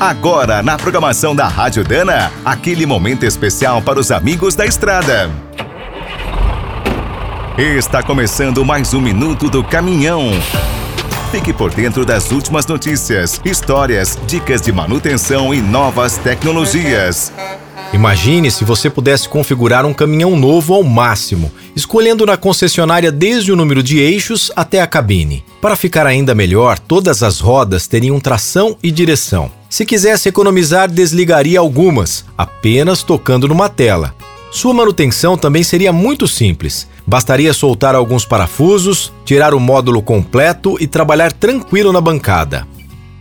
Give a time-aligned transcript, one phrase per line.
[0.00, 5.30] Agora, na programação da Rádio Dana, aquele momento especial para os amigos da estrada.
[7.58, 10.30] Está começando mais um Minuto do Caminhão.
[11.30, 17.30] Fique por dentro das últimas notícias, histórias, dicas de manutenção e novas tecnologias.
[17.92, 23.56] Imagine se você pudesse configurar um caminhão novo ao máximo, escolhendo na concessionária desde o
[23.56, 25.44] número de eixos até a cabine.
[25.60, 29.59] Para ficar ainda melhor, todas as rodas teriam tração e direção.
[29.70, 34.12] Se quisesse economizar, desligaria algumas, apenas tocando numa tela.
[34.50, 36.88] Sua manutenção também seria muito simples.
[37.06, 42.66] Bastaria soltar alguns parafusos, tirar o módulo completo e trabalhar tranquilo na bancada.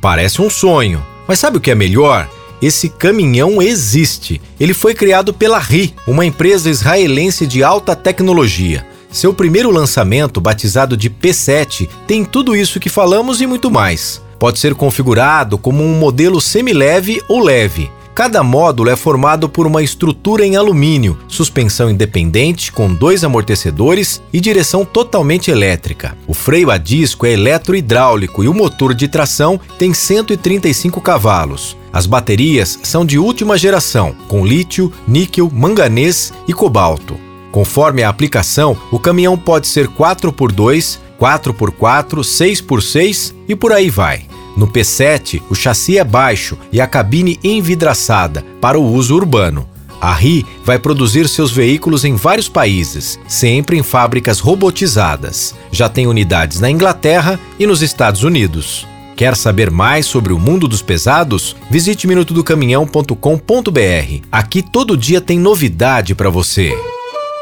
[0.00, 2.26] Parece um sonho, mas sabe o que é melhor?
[2.62, 4.40] Esse caminhão existe.
[4.58, 8.86] Ele foi criado pela RI, uma empresa israelense de alta tecnologia.
[9.12, 14.22] Seu primeiro lançamento, batizado de P7, tem tudo isso que falamos e muito mais.
[14.38, 17.90] Pode ser configurado como um modelo semileve ou leve.
[18.18, 24.40] Cada módulo é formado por uma estrutura em alumínio, suspensão independente com dois amortecedores e
[24.40, 26.18] direção totalmente elétrica.
[26.26, 31.76] O freio a disco é eletrohidráulico e o motor de tração tem 135 cavalos.
[31.92, 37.16] As baterias são de última geração, com lítio, níquel, manganês e cobalto.
[37.52, 44.27] Conforme a aplicação, o caminhão pode ser 4x2, 4x4, 6x6 e por aí vai.
[44.58, 49.68] No P7, o chassi é baixo e a cabine envidraçada para o uso urbano.
[50.00, 55.54] A RI vai produzir seus veículos em vários países, sempre em fábricas robotizadas.
[55.70, 58.84] Já tem unidades na Inglaterra e nos Estados Unidos.
[59.16, 61.54] Quer saber mais sobre o mundo dos pesados?
[61.70, 64.26] Visite minutodocaminhão.com.br.
[64.32, 66.76] Aqui todo dia tem novidade para você.